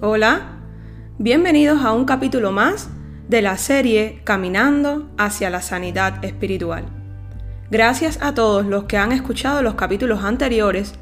Hola, 0.00 0.58
bienvenidos 1.18 1.82
a 1.82 1.92
un 1.92 2.04
capítulo 2.04 2.52
más 2.52 2.90
de 3.28 3.40
la 3.40 3.56
serie 3.56 4.20
Caminando 4.24 5.08
hacia 5.16 5.48
la 5.48 5.62
Sanidad 5.62 6.22
Espiritual. 6.24 6.84
Gracias 7.70 8.18
a 8.20 8.34
todos 8.34 8.66
los 8.66 8.84
que 8.84 8.98
han 8.98 9.12
escuchado 9.12 9.62
los 9.62 9.76
capítulos 9.76 10.22
anteriores. 10.22 10.94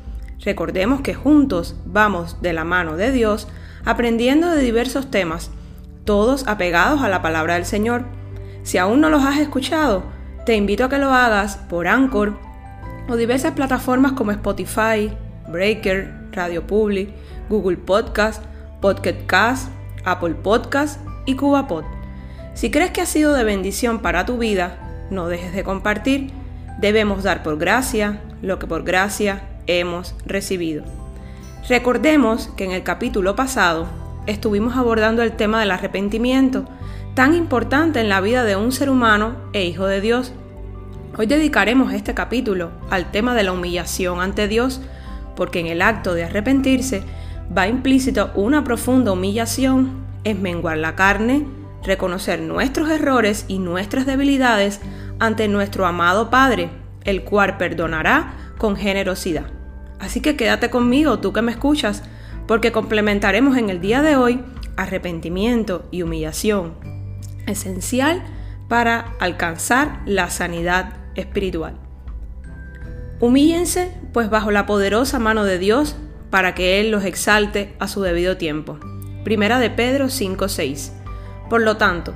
Recordemos 0.45 1.01
que 1.01 1.15
juntos 1.15 1.77
vamos 1.85 2.41
de 2.43 2.53
la 2.53 2.65
mano 2.65 2.97
de 2.97 3.11
Dios 3.11 3.49
aprendiendo 3.85 4.51
de 4.51 4.63
diversos 4.63 5.11
temas, 5.11 5.51
todos 6.05 6.47
apegados 6.47 7.03
a 7.03 7.09
la 7.09 7.23
palabra 7.23 7.55
del 7.55 7.65
Señor. 7.65 8.05
Si 8.63 8.79
aún 8.79 9.01
no 9.01 9.11
los 9.11 9.25
has 9.25 9.41
escuchado, 9.41 10.05
te 10.47 10.55
invito 10.55 10.85
a 10.85 10.89
que 10.89 10.99
lo 10.99 11.13
hagas 11.13 11.57
por 11.57 11.89
Anchor 11.89 12.39
o 13.09 13.17
diversas 13.17 13.53
plataformas 13.53 14.13
como 14.13 14.31
Spotify, 14.31 15.11
Breaker, 15.49 16.13
Radio 16.33 16.67
Public, 16.67 17.11
Google 17.49 17.77
Podcast, 17.77 18.43
Podcast 18.81 19.27
Cast, 19.27 19.69
Apple 20.05 20.35
Podcast 20.35 21.01
y 21.27 21.37
CubaPod. 21.37 21.85
Si 22.55 22.71
crees 22.71 22.91
que 22.91 23.01
ha 23.01 23.07
sido 23.07 23.35
de 23.35 23.45
bendición 23.45 24.01
para 24.01 24.27
tu 24.27 24.39
vida, 24.39 25.07
no 25.11 25.29
dejes 25.29 25.55
de 25.55 25.65
compartir. 25.65 26.31
Debemos 26.79 27.23
dar 27.23 27.43
por 27.43 27.59
gracia 27.59 28.21
lo 28.43 28.59
que 28.59 28.67
por 28.67 28.83
gracia 28.83 29.43
hemos 29.67 30.15
recibido. 30.27 30.85
Recordemos 31.69 32.49
que 32.57 32.65
en 32.65 32.73
el 32.73 32.83
capítulo 32.83 33.37
pasado 33.37 33.87
estuvimos 34.27 34.77
abordando 34.77 35.23
el 35.23 35.33
tema 35.33 35.61
del 35.61 35.71
arrepentimiento, 35.71 36.65
tan 37.15 37.35
importante 37.35 38.01
en 38.01 38.09
la 38.09 38.21
vida 38.21 38.45
de 38.45 38.57
un 38.57 38.73
ser 38.73 38.91
humano 38.91 39.37
e 39.53 39.65
hijo 39.65 39.87
de 39.87 40.01
Dios. 40.01 40.33
Hoy 41.15 41.27
dedicaremos 41.27 41.93
este 41.93 42.15
capítulo 42.15 42.71
al 42.89 43.11
tema 43.11 43.35
de 43.35 43.43
la 43.43 43.53
humillación 43.53 44.23
ante 44.23 44.49
Dios, 44.49 44.81
porque 45.37 45.61
en 45.61 45.67
el 45.67 45.83
acto 45.83 46.15
de 46.15 46.25
arrepentirse 46.25 47.03
va 47.57 47.69
implícito 47.69 48.31
una 48.35 48.65
profunda 48.65 49.13
humillación, 49.13 50.07
es 50.25 50.39
menguar 50.39 50.79
la 50.79 50.97
carne, 50.97 51.47
reconocer 51.85 52.41
nuestros 52.41 52.89
errores 52.89 53.45
y 53.47 53.59
nuestras 53.59 54.07
debilidades 54.07 54.81
ante 55.19 55.49
nuestro 55.49 55.85
amado 55.85 56.31
Padre, 56.31 56.71
el 57.05 57.25
cual 57.25 57.59
perdonará 57.59 58.33
con 58.57 58.75
generosidad. 58.77 59.51
Así 60.01 60.23
que 60.23 60.35
quédate 60.35 60.71
conmigo, 60.71 61.19
tú 61.19 61.35
que 61.35 61.43
me 61.43 61.53
escuchas, 61.53 62.03
porque 62.47 62.73
complementaremos 62.73 63.59
en 63.59 63.69
el 63.69 63.83
día 63.83 64.01
de 64.01 64.17
hoy 64.17 64.41
arrepentimiento 64.79 65.87
y 65.91 66.01
humillación, 66.01 66.73
esencial 67.47 68.23
para 68.69 69.13
alcanzar 69.21 70.01
la 70.07 70.31
sanidad 70.31 71.02
espiritual. 71.15 71.75
Humíllense, 73.21 73.93
pues 74.13 74.31
bajo 74.31 74.51
la 74.51 74.67
poderosa 74.67 75.19
mano 75.19 75.45
de 75.45 75.59
Dios 75.59 75.97
para 76.31 76.55
que 76.55 76.81
Él 76.81 76.91
los 76.91 77.05
exalte 77.05 77.75
a 77.79 77.87
su 77.89 78.03
debido 78.03 78.37
tiempo. 78.37 78.79
Primera 79.25 79.59
de 79.59 79.71
Pedro 79.71 80.09
5:6. 80.09 80.93
Por 81.49 81.63
lo 81.63 81.77
tanto, 81.77 82.15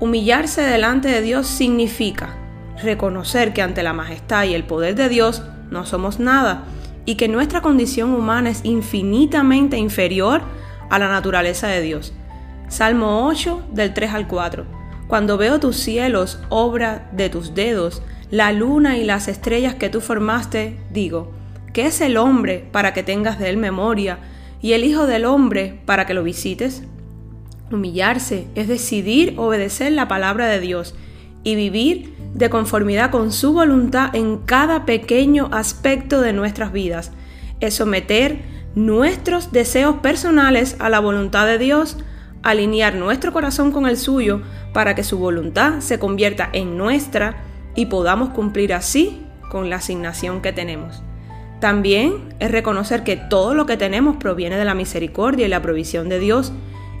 humillarse 0.00 0.62
delante 0.62 1.08
de 1.08 1.20
Dios 1.20 1.46
significa 1.46 2.36
reconocer 2.82 3.52
que 3.52 3.62
ante 3.62 3.82
la 3.82 3.92
majestad 3.92 4.44
y 4.44 4.54
el 4.54 4.64
poder 4.64 4.94
de 4.94 5.08
Dios 5.08 5.42
no 5.70 5.84
somos 5.86 6.18
nada 6.18 6.64
y 7.04 7.16
que 7.16 7.28
nuestra 7.28 7.60
condición 7.60 8.12
humana 8.14 8.50
es 8.50 8.60
infinitamente 8.64 9.76
inferior 9.76 10.40
a 10.90 10.98
la 10.98 11.08
naturaleza 11.08 11.68
de 11.68 11.82
Dios. 11.82 12.12
Salmo 12.68 13.26
8 13.26 13.68
del 13.72 13.94
3 13.94 14.14
al 14.14 14.28
4. 14.28 14.77
Cuando 15.08 15.36
veo 15.36 15.58
tus 15.58 15.76
cielos, 15.76 16.38
obra 16.48 17.10
de 17.12 17.28
tus 17.28 17.54
dedos, 17.54 18.02
la 18.30 18.52
luna 18.52 18.98
y 18.98 19.04
las 19.04 19.26
estrellas 19.26 19.74
que 19.74 19.88
tú 19.88 20.00
formaste, 20.00 20.78
digo, 20.92 21.32
¿Qué 21.72 21.86
es 21.86 22.00
el 22.00 22.16
hombre 22.16 22.66
para 22.72 22.92
que 22.92 23.02
tengas 23.02 23.38
de 23.38 23.50
él 23.50 23.56
memoria 23.56 24.18
y 24.60 24.72
el 24.72 24.84
Hijo 24.84 25.06
del 25.06 25.24
hombre 25.24 25.80
para 25.84 26.06
que 26.06 26.14
lo 26.14 26.24
visites? 26.24 26.82
Humillarse 27.70 28.48
es 28.54 28.66
decidir 28.66 29.34
obedecer 29.36 29.92
la 29.92 30.08
palabra 30.08 30.48
de 30.48 30.60
Dios 30.60 30.94
y 31.44 31.54
vivir 31.54 32.14
de 32.34 32.50
conformidad 32.50 33.10
con 33.10 33.30
su 33.32 33.52
voluntad 33.52 34.14
en 34.16 34.38
cada 34.38 34.86
pequeño 34.86 35.50
aspecto 35.52 36.20
de 36.20 36.32
nuestras 36.32 36.72
vidas. 36.72 37.12
Es 37.60 37.74
someter 37.74 38.40
nuestros 38.74 39.52
deseos 39.52 39.96
personales 39.96 40.76
a 40.80 40.88
la 40.88 41.00
voluntad 41.00 41.46
de 41.46 41.58
Dios, 41.58 41.98
alinear 42.42 42.94
nuestro 42.94 43.32
corazón 43.32 43.72
con 43.72 43.86
el 43.86 43.96
suyo 43.96 44.42
para 44.72 44.94
que 44.94 45.04
su 45.04 45.18
voluntad 45.18 45.80
se 45.80 45.98
convierta 45.98 46.48
en 46.52 46.76
nuestra 46.76 47.42
y 47.74 47.86
podamos 47.86 48.30
cumplir 48.30 48.74
así 48.74 49.24
con 49.50 49.70
la 49.70 49.76
asignación 49.76 50.40
que 50.40 50.52
tenemos. 50.52 51.02
También 51.60 52.34
es 52.38 52.50
reconocer 52.50 53.02
que 53.02 53.16
todo 53.16 53.54
lo 53.54 53.66
que 53.66 53.76
tenemos 53.76 54.16
proviene 54.16 54.56
de 54.56 54.64
la 54.64 54.74
misericordia 54.74 55.46
y 55.46 55.48
la 55.48 55.62
provisión 55.62 56.08
de 56.08 56.20
Dios 56.20 56.52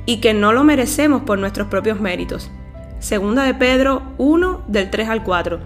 y 0.06 0.20
que 0.20 0.34
no 0.34 0.52
lo 0.52 0.64
merecemos 0.64 1.22
por 1.22 1.38
nuestros 1.38 1.68
propios 1.68 2.00
méritos. 2.00 2.50
Segunda 2.98 3.44
de 3.44 3.54
Pedro 3.54 4.02
1 4.18 4.64
del 4.66 4.90
3 4.90 5.08
al 5.08 5.22
4. 5.22 5.60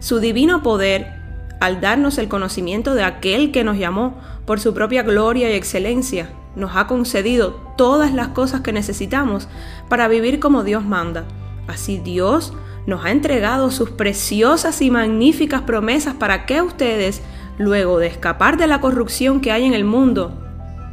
Su 0.00 0.20
divino 0.20 0.62
poder, 0.62 1.14
al 1.60 1.80
darnos 1.80 2.18
el 2.18 2.28
conocimiento 2.28 2.94
de 2.94 3.04
aquel 3.04 3.52
que 3.52 3.64
nos 3.64 3.78
llamó 3.78 4.18
por 4.44 4.60
su 4.60 4.74
propia 4.74 5.02
gloria 5.02 5.50
y 5.50 5.54
excelencia, 5.54 6.28
nos 6.56 6.76
ha 6.76 6.86
concedido 6.86 7.60
todas 7.76 8.12
las 8.12 8.28
cosas 8.28 8.60
que 8.60 8.72
necesitamos 8.72 9.48
para 9.88 10.08
vivir 10.08 10.40
como 10.40 10.64
Dios 10.64 10.84
manda. 10.84 11.24
Así 11.66 11.98
Dios 11.98 12.52
nos 12.86 13.04
ha 13.04 13.10
entregado 13.10 13.70
sus 13.70 13.90
preciosas 13.90 14.82
y 14.82 14.90
magníficas 14.90 15.62
promesas 15.62 16.14
para 16.14 16.46
que 16.46 16.62
ustedes 16.62 17.22
luego 17.58 17.98
de 17.98 18.08
escapar 18.08 18.56
de 18.56 18.66
la 18.66 18.80
corrupción 18.80 19.40
que 19.40 19.52
hay 19.52 19.64
en 19.64 19.74
el 19.74 19.84
mundo 19.84 20.40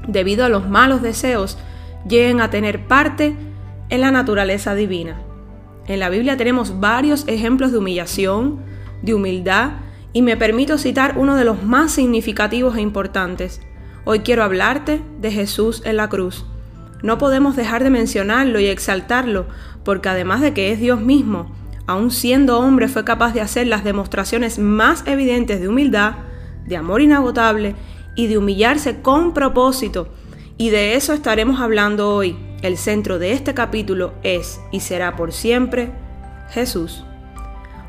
debido 0.07 0.45
a 0.45 0.49
los 0.49 0.67
malos 0.67 1.01
deseos, 1.01 1.57
lleguen 2.07 2.41
a 2.41 2.49
tener 2.49 2.87
parte 2.87 3.35
en 3.89 4.01
la 4.01 4.11
naturaleza 4.11 4.73
divina. 4.73 5.21
En 5.87 5.99
la 5.99 6.09
Biblia 6.09 6.37
tenemos 6.37 6.79
varios 6.79 7.27
ejemplos 7.27 7.71
de 7.71 7.77
humillación, 7.77 8.59
de 9.01 9.13
humildad, 9.13 9.71
y 10.13 10.21
me 10.21 10.37
permito 10.37 10.77
citar 10.77 11.17
uno 11.17 11.35
de 11.35 11.45
los 11.45 11.63
más 11.63 11.91
significativos 11.91 12.75
e 12.75 12.81
importantes. 12.81 13.61
Hoy 14.03 14.21
quiero 14.21 14.43
hablarte 14.43 14.99
de 15.19 15.31
Jesús 15.31 15.83
en 15.85 15.97
la 15.97 16.09
cruz. 16.09 16.45
No 17.03 17.19
podemos 17.19 17.55
dejar 17.55 17.83
de 17.83 17.91
mencionarlo 17.91 18.59
y 18.59 18.65
exaltarlo, 18.65 19.45
porque 19.83 20.09
además 20.09 20.41
de 20.41 20.53
que 20.53 20.71
es 20.71 20.79
Dios 20.79 21.01
mismo, 21.01 21.51
aun 21.85 22.09
siendo 22.09 22.57
hombre 22.59 22.87
fue 22.87 23.03
capaz 23.03 23.33
de 23.33 23.41
hacer 23.41 23.67
las 23.67 23.83
demostraciones 23.83 24.57
más 24.57 25.03
evidentes 25.05 25.61
de 25.61 25.67
humildad, 25.67 26.15
de 26.65 26.77
amor 26.77 27.01
inagotable 27.01 27.75
y 28.15 28.25
de 28.25 28.39
humillarse 28.39 29.01
con 29.01 29.35
propósito. 29.35 30.07
Y 30.57 30.71
de 30.71 30.95
eso 30.95 31.13
estaremos 31.13 31.59
hablando 31.61 32.09
hoy. 32.09 32.35
El 32.63 32.77
centro 32.77 33.19
de 33.19 33.33
este 33.33 33.53
capítulo 33.53 34.13
es 34.23 34.59
y 34.71 34.79
será 34.79 35.15
por 35.15 35.31
siempre 35.31 35.91
Jesús. 36.49 37.03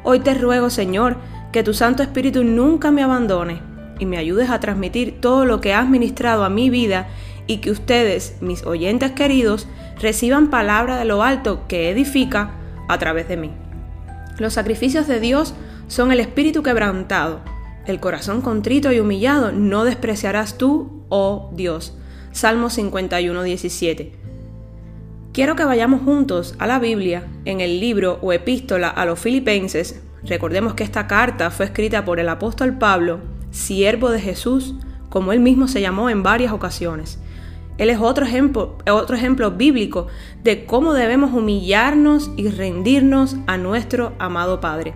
Hoy 0.02 0.20
te 0.20 0.34
ruego, 0.34 0.68
Señor, 0.68 1.16
que 1.52 1.62
tu 1.62 1.72
Santo 1.72 2.02
Espíritu 2.02 2.44
nunca 2.44 2.90
me 2.90 3.02
abandone 3.02 3.71
y 4.02 4.06
me 4.06 4.18
ayudes 4.18 4.50
a 4.50 4.60
transmitir 4.60 5.20
todo 5.20 5.46
lo 5.46 5.60
que 5.60 5.72
has 5.72 5.88
ministrado 5.88 6.44
a 6.44 6.50
mi 6.50 6.70
vida 6.70 7.08
y 7.46 7.58
que 7.58 7.70
ustedes, 7.70 8.36
mis 8.40 8.64
oyentes 8.64 9.12
queridos, 9.12 9.66
reciban 10.00 10.50
palabra 10.50 10.98
de 10.98 11.04
lo 11.04 11.22
alto 11.22 11.66
que 11.68 11.90
edifica 11.90 12.52
a 12.88 12.98
través 12.98 13.28
de 13.28 13.36
mí. 13.36 13.50
Los 14.38 14.54
sacrificios 14.54 15.06
de 15.06 15.20
Dios 15.20 15.54
son 15.88 16.12
el 16.12 16.20
espíritu 16.20 16.62
quebrantado 16.62 17.40
el 17.86 17.98
corazón 17.98 18.42
contrito 18.42 18.92
y 18.92 19.00
humillado 19.00 19.50
no 19.50 19.84
despreciarás 19.84 20.56
tú, 20.56 21.04
oh 21.08 21.50
Dios. 21.52 21.96
Salmo 22.30 22.70
51, 22.70 23.42
17. 23.42 24.12
Quiero 25.32 25.56
que 25.56 25.64
vayamos 25.64 26.02
juntos 26.02 26.54
a 26.58 26.66
la 26.68 26.78
Biblia 26.78 27.26
en 27.44 27.60
el 27.60 27.80
libro 27.80 28.18
o 28.22 28.32
epístola 28.32 28.88
a 28.88 29.04
los 29.04 29.18
filipenses. 29.18 30.00
Recordemos 30.22 30.74
que 30.74 30.84
esta 30.84 31.08
carta 31.08 31.50
fue 31.50 31.66
escrita 31.66 32.04
por 32.04 32.20
el 32.20 32.28
apóstol 32.28 32.78
Pablo, 32.78 33.18
siervo 33.52 34.10
de 34.10 34.20
Jesús, 34.20 34.74
como 35.08 35.32
él 35.32 35.38
mismo 35.38 35.68
se 35.68 35.80
llamó 35.80 36.10
en 36.10 36.24
varias 36.24 36.52
ocasiones. 36.52 37.20
Él 37.78 37.90
es 37.90 38.00
otro 38.00 38.26
ejemplo, 38.26 38.76
otro 38.90 39.16
ejemplo 39.16 39.52
bíblico 39.52 40.08
de 40.42 40.66
cómo 40.66 40.92
debemos 40.92 41.32
humillarnos 41.32 42.30
y 42.36 42.48
rendirnos 42.48 43.36
a 43.46 43.56
nuestro 43.56 44.12
amado 44.18 44.60
Padre. 44.60 44.94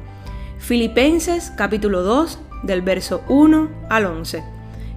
Filipenses 0.59 1.53
capítulo 1.57 2.03
2, 2.03 2.41
del 2.65 2.83
verso 2.83 3.23
1 3.29 3.69
al 3.89 4.07
11, 4.07 4.43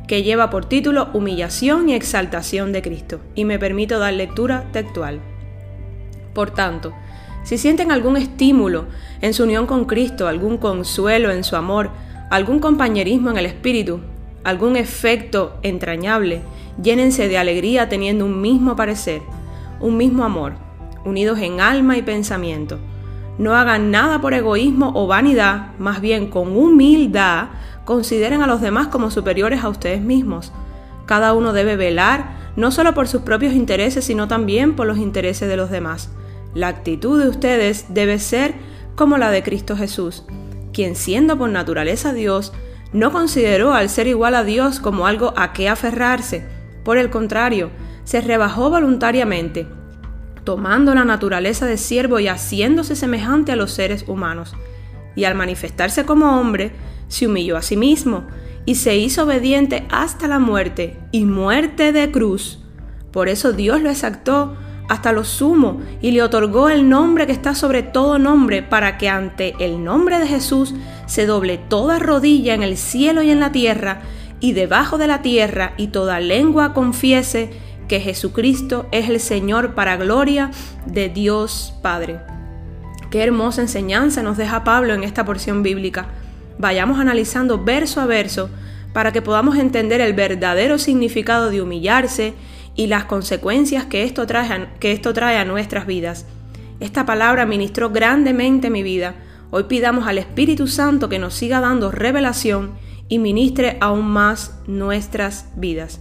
que 0.07 0.23
lleva 0.23 0.49
por 0.49 0.65
título 0.65 1.09
Humillación 1.13 1.89
y 1.89 1.93
exaltación 1.93 2.71
de 2.71 2.81
Cristo, 2.81 3.19
y 3.35 3.45
me 3.45 3.59
permito 3.59 3.99
dar 3.99 4.13
lectura 4.13 4.65
textual. 4.71 5.19
Por 6.33 6.51
tanto, 6.51 6.93
si 7.43 7.57
sienten 7.57 7.91
algún 7.91 8.17
estímulo 8.17 8.85
en 9.21 9.33
su 9.33 9.43
unión 9.43 9.65
con 9.65 9.85
Cristo, 9.85 10.27
algún 10.27 10.57
consuelo 10.57 11.31
en 11.31 11.43
su 11.43 11.55
amor, 11.55 11.91
algún 12.29 12.59
compañerismo 12.59 13.29
en 13.29 13.37
el 13.37 13.45
Espíritu, 13.45 13.99
algún 14.43 14.75
efecto 14.75 15.57
entrañable, 15.63 16.41
llénense 16.81 17.27
de 17.27 17.37
alegría 17.37 17.89
teniendo 17.89 18.25
un 18.25 18.41
mismo 18.41 18.75
parecer, 18.75 19.21
un 19.79 19.97
mismo 19.97 20.23
amor, 20.23 20.53
unidos 21.05 21.39
en 21.39 21.61
alma 21.61 21.97
y 21.97 22.01
pensamiento 22.01 22.79
no 23.39 23.55
hagan 23.55 23.89
nada 23.89 24.19
por 24.19 24.33
egoísmo 24.33 24.91
o 24.93 25.07
vanidad, 25.07 25.71
más 25.79 26.01
bien 26.01 26.27
con 26.27 26.55
humildad, 26.55 27.47
consideren 27.85 28.43
a 28.43 28.47
los 28.47 28.59
demás 28.59 28.87
como 28.87 29.09
superiores 29.09 29.63
a 29.63 29.69
ustedes 29.69 30.01
mismos. 30.01 30.51
Cada 31.05 31.33
uno 31.33 31.53
debe 31.53 31.77
velar 31.77 32.37
no 32.57 32.69
solo 32.69 32.93
por 32.93 33.07
sus 33.07 33.21
propios 33.21 33.53
intereses, 33.53 34.03
sino 34.03 34.27
también 34.27 34.75
por 34.75 34.87
los 34.87 34.97
intereses 34.97 35.47
de 35.47 35.55
los 35.55 35.71
demás. 35.71 36.11
La 36.53 36.67
actitud 36.67 37.21
de 37.21 37.29
ustedes 37.29 37.85
debe 37.87 38.19
ser 38.19 38.55
como 38.95 39.17
la 39.17 39.31
de 39.31 39.41
Cristo 39.41 39.77
Jesús, 39.77 40.25
quien 40.73 40.95
siendo 40.95 41.37
por 41.37 41.49
naturaleza 41.49 42.13
Dios, 42.13 42.53
no 42.91 43.11
consideró 43.11 43.73
al 43.73 43.89
ser 43.89 44.07
igual 44.07 44.35
a 44.35 44.43
Dios 44.43 44.79
como 44.79 45.05
algo 45.05 45.33
a 45.37 45.53
qué 45.53 45.69
aferrarse. 45.69 46.45
Por 46.83 46.97
el 46.97 47.09
contrario, 47.09 47.69
se 48.03 48.21
rebajó 48.21 48.69
voluntariamente, 48.69 49.67
tomando 50.43 50.95
la 50.95 51.05
naturaleza 51.05 51.65
de 51.65 51.77
siervo 51.77 52.19
y 52.19 52.27
haciéndose 52.27 52.95
semejante 52.95 53.51
a 53.51 53.55
los 53.55 53.71
seres 53.71 54.05
humanos. 54.07 54.55
Y 55.15 55.25
al 55.25 55.35
manifestarse 55.35 56.05
como 56.05 56.39
hombre, 56.39 56.71
se 57.07 57.27
humilló 57.27 57.57
a 57.57 57.61
sí 57.61 57.77
mismo 57.77 58.25
y 58.65 58.75
se 58.75 58.95
hizo 58.97 59.23
obediente 59.23 59.85
hasta 59.89 60.27
la 60.27 60.39
muerte 60.39 60.97
y 61.11 61.25
muerte 61.25 61.91
de 61.91 62.11
cruz. 62.11 62.59
Por 63.11 63.29
eso 63.29 63.51
Dios 63.51 63.81
lo 63.81 63.89
exactó 63.89 64.55
hasta 64.89 65.11
lo 65.13 65.23
sumo 65.23 65.79
y 66.01 66.11
le 66.11 66.23
otorgó 66.23 66.67
el 66.69 66.89
nombre 66.89 67.25
que 67.27 67.31
está 67.31 67.55
sobre 67.55 67.83
todo 67.83 68.19
nombre 68.19 68.63
para 68.63 68.97
que 68.97 69.07
ante 69.07 69.53
el 69.59 69.83
nombre 69.83 70.19
de 70.19 70.27
Jesús 70.27 70.73
se 71.05 71.25
doble 71.25 71.57
toda 71.57 71.99
rodilla 71.99 72.55
en 72.55 72.63
el 72.63 72.75
cielo 72.75 73.21
y 73.21 73.29
en 73.29 73.39
la 73.39 73.51
tierra 73.51 74.01
y 74.39 74.53
debajo 74.53 74.97
de 74.97 75.07
la 75.07 75.21
tierra 75.21 75.73
y 75.77 75.87
toda 75.87 76.19
lengua 76.19 76.73
confiese 76.73 77.51
que 77.87 77.99
Jesucristo 77.99 78.87
es 78.91 79.09
el 79.09 79.19
Señor 79.19 79.75
para 79.75 79.95
gloria 79.95 80.49
de 80.85 81.09
Dios 81.09 81.73
Padre. 81.81 82.19
Qué 83.11 83.23
hermosa 83.23 83.61
enseñanza 83.61 84.23
nos 84.23 84.37
deja 84.37 84.63
Pablo 84.63 84.93
en 84.93 85.03
esta 85.03 85.23
porción 85.25 85.61
bíblica. 85.63 86.07
Vayamos 86.57 86.99
analizando 86.99 87.63
verso 87.63 88.01
a 88.01 88.05
verso 88.05 88.49
para 88.93 89.11
que 89.11 89.21
podamos 89.21 89.57
entender 89.57 90.01
el 90.01 90.13
verdadero 90.13 90.77
significado 90.79 91.51
de 91.51 91.61
humillarse 91.61 92.33
y 92.75 92.87
las 92.87 93.05
consecuencias 93.05 93.85
que 93.85 94.03
esto 94.03 94.25
trae, 94.27 94.51
a, 94.51 94.73
que 94.79 94.91
esto 94.91 95.13
trae 95.13 95.37
a 95.37 95.45
nuestras 95.45 95.85
vidas. 95.85 96.25
Esta 96.79 97.05
palabra 97.05 97.45
ministró 97.45 97.89
grandemente 97.89 98.69
mi 98.69 98.83
vida. 98.83 99.15
Hoy 99.51 99.63
pidamos 99.63 100.07
al 100.07 100.17
Espíritu 100.17 100.67
Santo 100.67 101.09
que 101.09 101.19
nos 101.19 101.33
siga 101.33 101.59
dando 101.59 101.91
revelación 101.91 102.71
y 103.09 103.19
ministre 103.19 103.77
aún 103.81 104.07
más 104.07 104.59
nuestras 104.67 105.49
vidas. 105.55 105.99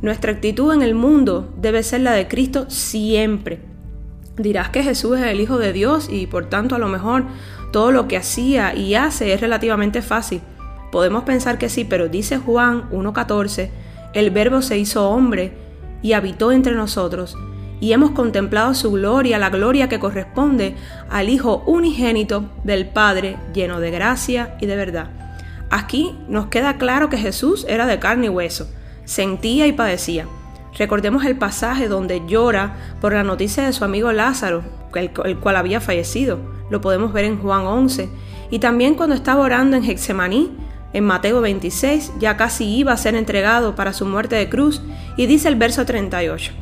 Nuestra 0.00 0.32
actitud 0.32 0.72
en 0.72 0.82
el 0.82 0.94
mundo 0.94 1.52
debe 1.60 1.82
ser 1.82 2.02
la 2.02 2.12
de 2.12 2.28
Cristo 2.28 2.66
siempre. 2.68 3.60
Dirás 4.36 4.70
que 4.70 4.82
Jesús 4.82 5.18
es 5.18 5.26
el 5.26 5.40
Hijo 5.40 5.58
de 5.58 5.72
Dios 5.72 6.08
y 6.10 6.26
por 6.26 6.48
tanto 6.48 6.74
a 6.74 6.78
lo 6.78 6.88
mejor 6.88 7.24
todo 7.72 7.90
lo 7.90 8.08
que 8.08 8.16
hacía 8.16 8.74
y 8.74 8.94
hace 8.94 9.32
es 9.32 9.40
relativamente 9.40 10.02
fácil. 10.02 10.40
Podemos 10.92 11.24
pensar 11.24 11.58
que 11.58 11.68
sí, 11.68 11.84
pero 11.84 12.08
dice 12.08 12.38
Juan 12.38 12.88
1.14, 12.90 13.70
el 14.12 14.30
Verbo 14.30 14.62
se 14.62 14.78
hizo 14.78 15.10
hombre 15.10 15.63
y 16.04 16.12
habitó 16.12 16.52
entre 16.52 16.76
nosotros, 16.76 17.36
y 17.80 17.92
hemos 17.92 18.12
contemplado 18.12 18.74
su 18.74 18.92
gloria, 18.92 19.40
la 19.40 19.50
gloria 19.50 19.88
que 19.88 19.98
corresponde 19.98 20.76
al 21.10 21.28
Hijo 21.28 21.64
unigénito 21.66 22.44
del 22.62 22.86
Padre, 22.86 23.36
lleno 23.52 23.80
de 23.80 23.90
gracia 23.90 24.56
y 24.60 24.66
de 24.66 24.76
verdad. 24.76 25.10
Aquí 25.70 26.16
nos 26.28 26.46
queda 26.46 26.78
claro 26.78 27.08
que 27.08 27.16
Jesús 27.16 27.66
era 27.68 27.86
de 27.86 27.98
carne 27.98 28.26
y 28.26 28.28
hueso 28.28 28.68
sentía 29.04 29.66
y 29.66 29.72
padecía. 29.72 30.26
Recordemos 30.76 31.24
el 31.24 31.36
pasaje 31.36 31.88
donde 31.88 32.22
llora 32.26 32.74
por 33.00 33.12
la 33.12 33.22
noticia 33.22 33.64
de 33.64 33.72
su 33.72 33.84
amigo 33.84 34.12
Lázaro, 34.12 34.62
el, 34.94 35.10
cual 35.10 35.56
había 35.56 35.80
fallecido. 35.80 36.38
Lo 36.70 36.80
podemos 36.80 37.12
ver 37.12 37.26
en 37.26 37.38
Juan 37.38 37.66
11. 37.66 38.08
Y 38.50 38.58
también 38.58 38.94
cuando 38.94 39.14
estaba 39.14 39.42
orando 39.42 39.76
en 39.76 39.84
Hexemaní, 39.84 40.50
en 40.94 41.04
Mateo 41.04 41.42
26, 41.42 42.12
ya 42.18 42.38
casi 42.38 42.64
iba 42.64 42.92
a 42.92 42.96
ser 42.96 43.14
entregado 43.14 43.74
para 43.74 43.92
su 43.92 44.06
muerte 44.06 44.36
de 44.36 44.48
cruz, 44.48 44.80
y 45.18 45.26
dice 45.26 45.48
el 45.48 45.56
verso 45.56 45.84
38. 45.84 46.52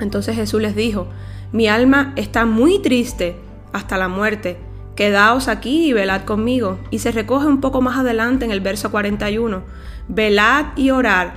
Entonces 0.00 0.36
Jesús 0.36 0.60
les 0.60 0.76
dijo, 0.76 1.08
mi 1.52 1.68
alma 1.68 2.12
está 2.16 2.44
muy 2.44 2.80
triste 2.80 3.36
hasta 3.72 3.96
la 3.96 4.08
muerte, 4.08 4.58
quedaos 4.96 5.48
aquí 5.48 5.88
y 5.88 5.92
velad 5.92 6.22
conmigo. 6.22 6.78
Y 6.90 6.98
se 6.98 7.12
recoge 7.12 7.46
un 7.46 7.60
poco 7.60 7.80
más 7.80 7.98
adelante 7.98 8.44
en 8.44 8.50
el 8.50 8.60
verso 8.60 8.90
41, 8.90 9.62
velad 10.08 10.66
y 10.76 10.90
orad 10.90 11.28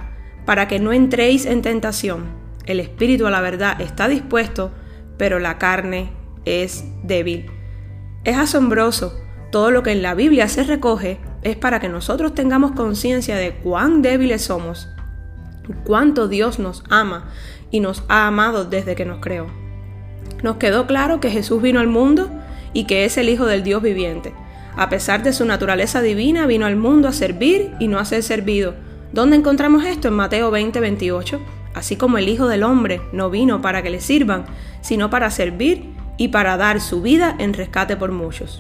para 0.46 0.68
que 0.68 0.80
no 0.80 0.92
entréis 0.92 1.46
en 1.46 1.62
tentación. 1.62 2.26
El 2.66 2.80
espíritu 2.80 3.28
a 3.28 3.32
la 3.32 3.42
verdad 3.42 3.80
está 3.80 4.08
dispuesto, 4.08 4.72
pero 5.18 5.40
la 5.40 5.58
carne 5.58 6.12
es 6.46 6.84
débil. 7.04 7.46
Es 8.24 8.38
asombroso, 8.38 9.14
todo 9.52 9.72
lo 9.72 9.84
que 9.84 9.92
en 9.92 10.02
la 10.02 10.14
Biblia 10.14 10.48
se 10.48 10.64
recoge 10.64 11.20
es 11.44 11.56
para 11.56 11.80
que 11.80 11.90
nosotros 11.90 12.34
tengamos 12.34 12.72
conciencia 12.72 13.36
de 13.36 13.56
cuán 13.56 14.02
débiles 14.02 14.44
somos, 14.44 14.90
cuánto 15.84 16.28
Dios 16.28 16.60
nos 16.60 16.84
ama 16.90 17.30
y 17.72 17.80
nos 17.80 18.04
ha 18.08 18.28
amado 18.28 18.66
desde 18.66 18.96
que 18.96 19.06
nos 19.06 19.20
creó. 19.20 19.48
Nos 20.42 20.58
quedó 20.58 20.88
claro 20.88 21.20
que 21.20 21.30
Jesús 21.30 21.62
vino 21.62 21.80
al 21.80 21.88
mundo 21.88 22.30
y 22.74 22.86
que 22.86 23.06
es 23.06 23.18
el 23.18 23.30
Hijo 23.30 23.46
del 23.46 23.64
Dios 23.64 23.82
viviente. 23.82 24.34
A 24.76 24.90
pesar 24.90 25.24
de 25.24 25.34
su 25.34 25.46
naturaleza 25.46 26.02
divina, 26.02 26.48
vino 26.48 26.66
al 26.66 26.76
mundo 26.76 27.08
a 27.08 27.14
servir 27.14 27.72
y 27.80 27.88
no 27.88 28.00
a 28.00 28.06
ser 28.06 28.24
servido 28.24 28.74
¿Dónde 29.14 29.36
encontramos 29.36 29.86
esto? 29.86 30.08
En 30.08 30.16
Mateo 30.16 30.50
20, 30.50 30.80
28. 30.80 31.40
Así 31.76 31.98
como 31.98 32.18
el 32.18 32.28
Hijo 32.28 32.48
del 32.48 32.64
Hombre 32.64 33.00
no 33.12 33.30
vino 33.30 33.62
para 33.62 33.84
que 33.84 33.92
le 33.92 34.02
sirvan, 34.02 34.46
sino 34.82 35.12
para 35.12 35.30
servir 35.30 35.94
y 36.18 36.30
para 36.30 36.58
dar 36.58 36.82
su 36.82 37.04
vida 37.04 37.36
en 37.38 37.54
rescate 37.54 37.96
por 37.96 38.12
muchos. 38.12 38.60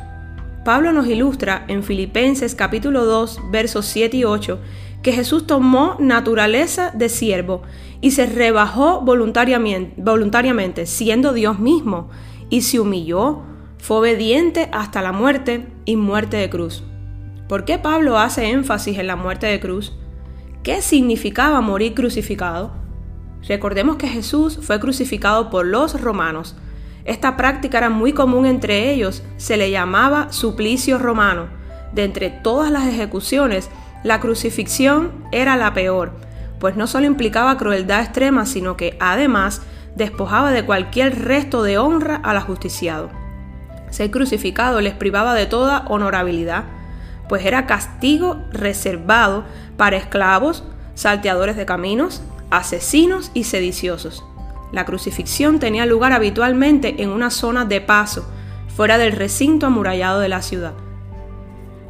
Pablo 0.63 0.93
nos 0.93 1.07
ilustra 1.07 1.65
en 1.67 1.83
Filipenses 1.83 2.55
capítulo 2.55 3.03
2, 3.03 3.51
versos 3.51 3.85
7 3.85 4.15
y 4.15 4.23
8, 4.23 4.59
que 5.01 5.11
Jesús 5.11 5.45
tomó 5.45 5.97
naturaleza 5.99 6.91
de 6.91 7.09
siervo 7.09 7.63
y 7.99 8.11
se 8.11 8.27
rebajó 8.27 9.01
voluntariamente, 9.01 9.93
voluntariamente, 9.97 10.85
siendo 10.85 11.33
Dios 11.33 11.59
mismo, 11.59 12.09
y 12.49 12.61
se 12.61 12.79
humilló, 12.79 13.41
fue 13.77 13.97
obediente 13.97 14.69
hasta 14.71 15.01
la 15.01 15.11
muerte 15.11 15.67
y 15.83 15.97
muerte 15.97 16.37
de 16.37 16.49
cruz. 16.49 16.85
¿Por 17.49 17.65
qué 17.65 17.77
Pablo 17.77 18.17
hace 18.17 18.49
énfasis 18.49 18.97
en 18.97 19.07
la 19.07 19.17
muerte 19.17 19.47
de 19.47 19.59
cruz? 19.59 19.91
¿Qué 20.63 20.81
significaba 20.81 21.59
morir 21.59 21.93
crucificado? 21.93 22.71
Recordemos 23.45 23.97
que 23.97 24.07
Jesús 24.07 24.59
fue 24.61 24.79
crucificado 24.79 25.49
por 25.49 25.65
los 25.65 25.99
romanos. 25.99 26.55
Esta 27.05 27.35
práctica 27.35 27.79
era 27.79 27.89
muy 27.89 28.13
común 28.13 28.45
entre 28.45 28.91
ellos, 28.91 29.23
se 29.37 29.57
le 29.57 29.71
llamaba 29.71 30.31
suplicio 30.31 30.97
romano. 30.97 31.47
De 31.91 32.05
entre 32.05 32.29
todas 32.29 32.71
las 32.71 32.87
ejecuciones, 32.87 33.69
la 34.03 34.19
crucifixión 34.19 35.11
era 35.31 35.57
la 35.57 35.73
peor, 35.73 36.11
pues 36.59 36.75
no 36.75 36.87
solo 36.87 37.05
implicaba 37.05 37.57
crueldad 37.57 38.01
extrema, 38.01 38.45
sino 38.45 38.77
que 38.77 38.97
además 38.99 39.61
despojaba 39.95 40.51
de 40.51 40.65
cualquier 40.65 41.23
resto 41.23 41.61
de 41.61 41.77
honra 41.77 42.15
al 42.23 42.37
ajusticiado. 42.37 43.09
Ser 43.89 44.09
crucificado 44.09 44.81
les 44.81 44.93
privaba 44.93 45.33
de 45.35 45.45
toda 45.45 45.85
honorabilidad, 45.87 46.63
pues 47.29 47.45
era 47.45 47.65
castigo 47.65 48.41
reservado 48.51 49.43
para 49.77 49.97
esclavos, 49.97 50.63
salteadores 50.95 51.57
de 51.57 51.65
caminos, 51.65 52.23
asesinos 52.49 53.31
y 53.33 53.43
sediciosos. 53.43 54.23
La 54.73 54.85
crucifixión 54.85 55.59
tenía 55.59 55.85
lugar 55.85 56.13
habitualmente 56.13 57.01
en 57.03 57.09
una 57.09 57.29
zona 57.29 57.63
de 57.63 57.79
paso, 57.79 58.27
fuera 58.75 58.97
del 58.97 59.11
recinto 59.11 59.67
amurallado 59.67 60.19
de 60.19 60.29
la 60.29 60.41
ciudad. 60.41 60.73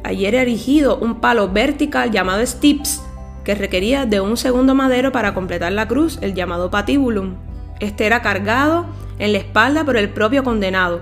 Allí 0.04 0.26
era 0.26 0.42
erigido 0.42 0.98
un 0.98 1.18
palo 1.18 1.48
vertical 1.48 2.10
llamado 2.10 2.44
stips, 2.44 3.02
que 3.42 3.54
requería 3.54 4.04
de 4.04 4.20
un 4.20 4.36
segundo 4.36 4.74
madero 4.74 5.12
para 5.12 5.32
completar 5.32 5.72
la 5.72 5.88
cruz, 5.88 6.18
el 6.20 6.34
llamado 6.34 6.70
patibulum. 6.70 7.36
Este 7.80 8.04
era 8.04 8.20
cargado 8.20 8.84
en 9.18 9.32
la 9.32 9.38
espalda 9.38 9.84
por 9.84 9.96
el 9.96 10.10
propio 10.10 10.44
condenado, 10.44 11.00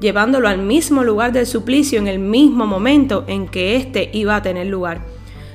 llevándolo 0.00 0.48
al 0.48 0.58
mismo 0.58 1.02
lugar 1.02 1.32
del 1.32 1.46
suplicio 1.46 1.98
en 1.98 2.08
el 2.08 2.18
mismo 2.18 2.66
momento 2.66 3.24
en 3.26 3.48
que 3.48 3.76
éste 3.76 4.10
iba 4.12 4.36
a 4.36 4.42
tener 4.42 4.66
lugar. 4.66 5.00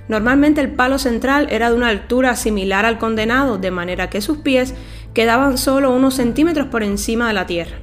Normalmente 0.07 0.61
el 0.61 0.71
palo 0.71 0.97
central 0.97 1.47
era 1.51 1.69
de 1.69 1.75
una 1.75 1.89
altura 1.89 2.35
similar 2.35 2.85
al 2.85 2.97
condenado, 2.97 3.57
de 3.57 3.71
manera 3.71 4.09
que 4.09 4.21
sus 4.21 4.37
pies 4.37 4.73
quedaban 5.17 5.57
solo 5.57 5.89
unos 5.89 6.13
centímetros 6.13 6.67
por 6.67 6.83
encima 6.83 7.27
de 7.27 7.33
la 7.33 7.47
tierra. 7.47 7.77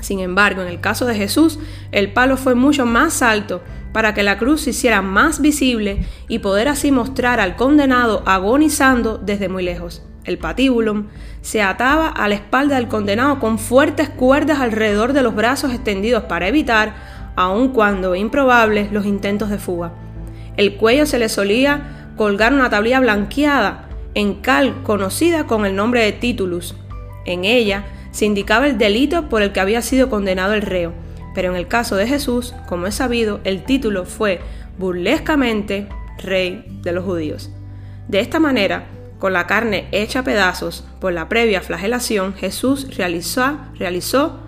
Sin 0.00 0.18
embargo, 0.18 0.62
en 0.62 0.66
el 0.66 0.80
caso 0.80 1.06
de 1.06 1.14
Jesús, 1.14 1.60
el 1.92 2.12
palo 2.12 2.36
fue 2.36 2.56
mucho 2.56 2.84
más 2.84 3.22
alto 3.22 3.62
para 3.92 4.14
que 4.14 4.24
la 4.24 4.36
cruz 4.36 4.62
se 4.62 4.70
hiciera 4.70 5.00
más 5.00 5.40
visible 5.40 6.04
y 6.26 6.40
poder 6.40 6.66
así 6.66 6.90
mostrar 6.90 7.38
al 7.38 7.54
condenado 7.54 8.24
agonizando 8.26 9.16
desde 9.16 9.48
muy 9.48 9.62
lejos. 9.62 10.02
El 10.24 10.38
patíbulum 10.38 11.06
se 11.40 11.62
ataba 11.62 12.08
a 12.08 12.26
la 12.26 12.34
espalda 12.34 12.74
del 12.74 12.88
condenado 12.88 13.38
con 13.38 13.60
fuertes 13.60 14.08
cuerdas 14.08 14.58
alrededor 14.58 15.12
de 15.12 15.22
los 15.22 15.36
brazos 15.36 15.72
extendidos 15.72 16.24
para 16.24 16.48
evitar, 16.48 16.96
aun 17.36 17.68
cuando 17.68 18.16
improbables, 18.16 18.90
los 18.90 19.06
intentos 19.06 19.50
de 19.50 19.58
fuga. 19.58 19.92
El 20.56 20.78
cuello 20.78 21.06
se 21.06 21.20
le 21.20 21.28
solía 21.28 22.10
colgar 22.16 22.52
una 22.52 22.70
tablilla 22.70 22.98
blanqueada 22.98 23.85
en 24.16 24.34
cal 24.34 24.82
conocida 24.82 25.46
con 25.46 25.66
el 25.66 25.76
nombre 25.76 26.02
de 26.02 26.12
titulus. 26.12 26.74
En 27.26 27.44
ella 27.44 27.84
se 28.12 28.24
indicaba 28.24 28.66
el 28.66 28.78
delito 28.78 29.28
por 29.28 29.42
el 29.42 29.52
que 29.52 29.60
había 29.60 29.82
sido 29.82 30.08
condenado 30.08 30.54
el 30.54 30.62
reo, 30.62 30.94
pero 31.34 31.50
en 31.50 31.56
el 31.56 31.68
caso 31.68 31.96
de 31.96 32.08
Jesús, 32.08 32.54
como 32.66 32.86
es 32.86 32.94
sabido, 32.94 33.40
el 33.44 33.64
título 33.64 34.06
fue 34.06 34.40
burlescamente 34.78 35.86
Rey 36.16 36.64
de 36.80 36.92
los 36.92 37.04
judíos. 37.04 37.50
De 38.08 38.20
esta 38.20 38.40
manera, 38.40 38.86
con 39.18 39.34
la 39.34 39.46
carne 39.46 39.86
hecha 39.92 40.24
pedazos 40.24 40.88
por 40.98 41.12
la 41.12 41.28
previa 41.28 41.60
flagelación, 41.60 42.32
Jesús 42.32 42.96
realizó, 42.96 43.58
realizó 43.78 44.40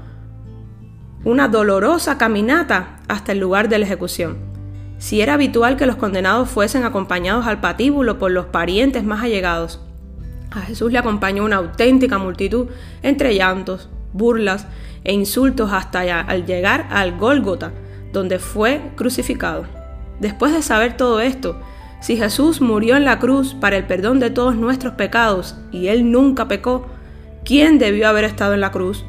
una 1.25 1.49
dolorosa 1.49 2.17
caminata 2.17 3.01
hasta 3.07 3.33
el 3.33 3.39
lugar 3.39 3.69
de 3.69 3.79
la 3.79 3.85
ejecución. 3.85 4.39
Si 4.99 5.21
era 5.21 5.35
habitual 5.35 5.77
que 5.77 5.87
los 5.87 5.97
condenados 5.97 6.49
fuesen 6.49 6.85
acompañados 6.85 7.47
al 7.47 7.61
patíbulo 7.61 8.19
por 8.19 8.33
los 8.33 8.47
parientes 8.47 9.05
más 9.05 9.23
allegados, 9.23 9.81
a 10.51 10.61
Jesús 10.61 10.91
le 10.91 10.99
acompañó 10.99 11.45
una 11.45 11.57
auténtica 11.57 12.19
multitud 12.19 12.69
entre 13.03 13.35
llantos, 13.35 13.89
burlas 14.13 14.67
e 15.05 15.13
insultos 15.13 15.73
hasta 15.73 16.01
al 16.21 16.47
llegar 16.47 16.89
al 16.91 17.17
Gólgota, 17.17 17.73
donde 18.13 18.39
fue 18.39 18.81
crucificado. 18.97 19.67
Después 20.21 20.53
de 20.53 20.63
saber 20.63 20.97
todo 20.97 21.21
esto, 21.21 21.61
si 22.01 22.17
Jesús 22.17 22.61
murió 22.61 22.97
en 22.97 23.05
la 23.05 23.19
cruz 23.19 23.55
para 23.55 23.77
el 23.77 23.85
perdón 23.85 24.19
de 24.21 24.31
todos 24.31 24.57
nuestros 24.57 24.95
pecados 24.95 25.57
y 25.71 25.89
Él 25.89 26.11
nunca 26.11 26.49
pecó, 26.49 26.87
¿quién 27.45 27.79
debió 27.79 28.09
haber 28.09 28.25
estado 28.25 28.55
en 28.55 28.61
la 28.61 28.73
cruz? 28.73 29.05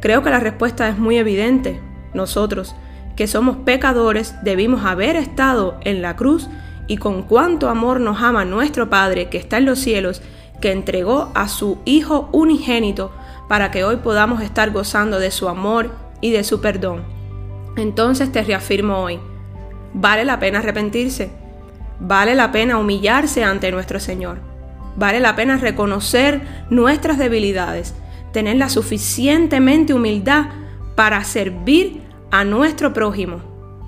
Creo 0.00 0.22
que 0.22 0.30
la 0.30 0.40
respuesta 0.40 0.88
es 0.88 0.98
muy 0.98 1.16
evidente. 1.16 1.80
Nosotros, 2.14 2.74
que 3.16 3.26
somos 3.26 3.56
pecadores, 3.56 4.34
debimos 4.42 4.84
haber 4.84 5.16
estado 5.16 5.78
en 5.82 6.02
la 6.02 6.16
cruz 6.16 6.48
y 6.86 6.98
con 6.98 7.22
cuánto 7.22 7.68
amor 7.68 7.98
nos 7.98 8.22
ama 8.22 8.44
nuestro 8.44 8.88
Padre 8.90 9.28
que 9.28 9.38
está 9.38 9.58
en 9.58 9.64
los 9.64 9.78
cielos, 9.78 10.22
que 10.60 10.70
entregó 10.70 11.32
a 11.34 11.48
su 11.48 11.78
Hijo 11.84 12.28
unigénito 12.32 13.10
para 13.48 13.70
que 13.70 13.84
hoy 13.84 13.96
podamos 13.96 14.42
estar 14.42 14.70
gozando 14.70 15.18
de 15.18 15.30
su 15.30 15.48
amor 15.48 15.90
y 16.20 16.30
de 16.30 16.44
su 16.44 16.60
perdón. 16.60 17.04
Entonces 17.76 18.30
te 18.32 18.42
reafirmo 18.42 18.98
hoy, 18.98 19.18
vale 19.92 20.24
la 20.24 20.38
pena 20.38 20.60
arrepentirse, 20.60 21.30
vale 22.00 22.34
la 22.34 22.52
pena 22.52 22.78
humillarse 22.78 23.44
ante 23.44 23.70
nuestro 23.70 23.98
Señor, 23.98 24.38
vale 24.96 25.20
la 25.20 25.36
pena 25.36 25.56
reconocer 25.56 26.42
nuestras 26.70 27.18
debilidades, 27.18 27.94
tener 28.32 28.56
la 28.56 28.68
suficientemente 28.68 29.94
humildad 29.94 30.46
para 30.94 31.22
servir 31.24 32.05
a 32.30 32.44
nuestro 32.44 32.92
prójimo. 32.92 33.40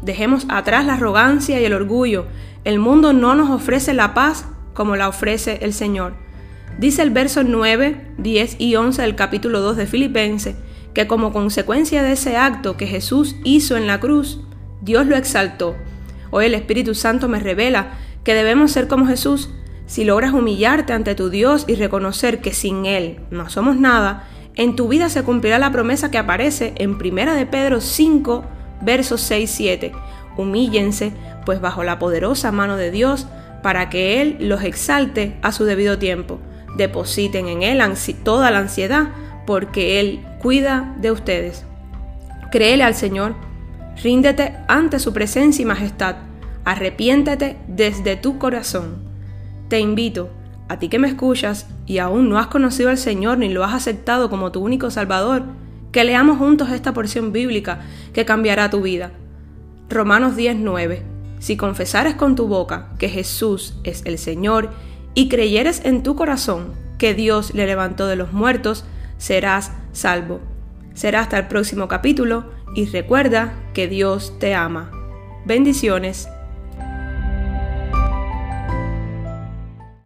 Dejemos 0.02 0.46
atrás 0.48 0.86
la 0.86 0.94
arrogancia 0.94 1.60
y 1.60 1.64
el 1.64 1.72
orgullo. 1.72 2.26
El 2.64 2.78
mundo 2.78 3.12
no 3.12 3.34
nos 3.34 3.50
ofrece 3.50 3.94
la 3.94 4.14
paz 4.14 4.46
como 4.74 4.96
la 4.96 5.08
ofrece 5.08 5.58
el 5.62 5.72
Señor. 5.72 6.14
Dice 6.78 7.02
el 7.02 7.10
verso 7.10 7.42
9, 7.42 8.14
10 8.18 8.56
y 8.60 8.76
11 8.76 9.02
del 9.02 9.16
capítulo 9.16 9.60
2 9.60 9.76
de 9.76 9.86
Filipenses 9.86 10.56
que 10.94 11.06
como 11.06 11.32
consecuencia 11.32 12.02
de 12.02 12.12
ese 12.12 12.36
acto 12.36 12.76
que 12.76 12.86
Jesús 12.86 13.36
hizo 13.44 13.76
en 13.76 13.86
la 13.86 14.00
cruz, 14.00 14.40
Dios 14.80 15.06
lo 15.06 15.16
exaltó. 15.16 15.76
Hoy 16.30 16.46
el 16.46 16.54
Espíritu 16.54 16.94
Santo 16.94 17.28
me 17.28 17.40
revela 17.40 17.92
que 18.24 18.34
debemos 18.34 18.72
ser 18.72 18.88
como 18.88 19.06
Jesús. 19.06 19.50
Si 19.86 20.04
logras 20.04 20.32
humillarte 20.32 20.92
ante 20.92 21.14
tu 21.14 21.30
Dios 21.30 21.64
y 21.66 21.74
reconocer 21.74 22.40
que 22.40 22.52
sin 22.52 22.84
Él 22.84 23.20
no 23.30 23.48
somos 23.48 23.76
nada, 23.76 24.27
en 24.58 24.74
tu 24.74 24.88
vida 24.88 25.08
se 25.08 25.22
cumplirá 25.22 25.60
la 25.60 25.70
promesa 25.70 26.10
que 26.10 26.18
aparece 26.18 26.74
en 26.78 26.94
1 26.94 27.34
de 27.34 27.46
Pedro 27.46 27.80
5, 27.80 28.44
versos 28.82 29.30
6-7. 29.30 29.92
Humíllense, 30.36 31.12
pues 31.46 31.60
bajo 31.60 31.84
la 31.84 32.00
poderosa 32.00 32.50
mano 32.50 32.76
de 32.76 32.90
Dios, 32.90 33.28
para 33.62 33.88
que 33.88 34.20
Él 34.20 34.36
los 34.40 34.64
exalte 34.64 35.36
a 35.42 35.52
su 35.52 35.64
debido 35.64 35.96
tiempo. 35.98 36.40
Depositen 36.76 37.46
en 37.46 37.62
Él 37.62 37.80
toda 38.24 38.50
la 38.50 38.58
ansiedad, 38.58 39.10
porque 39.46 40.00
Él 40.00 40.26
cuida 40.42 40.92
de 40.98 41.12
ustedes. 41.12 41.64
Créele 42.50 42.82
al 42.82 42.96
Señor, 42.96 43.36
ríndete 44.02 44.56
ante 44.66 44.98
su 44.98 45.12
presencia 45.12 45.62
y 45.62 45.66
majestad, 45.66 46.16
arrepiéntete 46.64 47.58
desde 47.68 48.16
tu 48.16 48.38
corazón. 48.38 49.04
Te 49.68 49.78
invito 49.78 50.30
a 50.68 50.78
ti 50.78 50.88
que 50.88 50.98
me 50.98 51.08
escuchas 51.08 51.66
y 51.86 51.98
aún 51.98 52.28
no 52.28 52.38
has 52.38 52.48
conocido 52.48 52.90
al 52.90 52.98
Señor 52.98 53.38
ni 53.38 53.48
lo 53.48 53.64
has 53.64 53.74
aceptado 53.74 54.28
como 54.30 54.52
tu 54.52 54.60
único 54.60 54.90
Salvador, 54.90 55.44
que 55.92 56.04
leamos 56.04 56.38
juntos 56.38 56.70
esta 56.70 56.92
porción 56.92 57.32
bíblica 57.32 57.80
que 58.12 58.24
cambiará 58.24 58.70
tu 58.70 58.82
vida. 58.82 59.12
Romanos 59.88 60.36
10:9. 60.36 61.02
Si 61.38 61.56
confesares 61.56 62.14
con 62.14 62.36
tu 62.36 62.46
boca 62.46 62.90
que 62.98 63.08
Jesús 63.08 63.78
es 63.84 64.02
el 64.04 64.18
Señor 64.18 64.70
y 65.14 65.28
creyeres 65.28 65.82
en 65.84 66.02
tu 66.02 66.16
corazón 66.16 66.72
que 66.98 67.14
Dios 67.14 67.54
le 67.54 67.66
levantó 67.66 68.06
de 68.06 68.16
los 68.16 68.32
muertos, 68.32 68.84
serás 69.16 69.72
salvo. 69.92 70.40
Será 70.94 71.20
hasta 71.20 71.38
el 71.38 71.46
próximo 71.46 71.88
capítulo 71.88 72.44
y 72.74 72.86
recuerda 72.86 73.54
que 73.72 73.88
Dios 73.88 74.34
te 74.38 74.54
ama. 74.54 74.90
Bendiciones 75.46 76.28